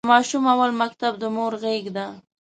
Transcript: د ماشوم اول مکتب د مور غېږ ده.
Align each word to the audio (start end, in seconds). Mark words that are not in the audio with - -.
د 0.03 0.05
ماشوم 0.13 0.43
اول 0.53 0.71
مکتب 0.81 1.13
د 1.21 1.23
مور 1.35 1.53
غېږ 1.63 1.85
ده. 1.95 2.07